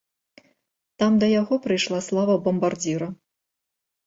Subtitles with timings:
[1.03, 3.07] Там да яго прыйшла слава бамбардзіра.